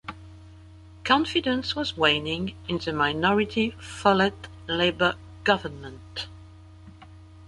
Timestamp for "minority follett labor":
2.91-5.15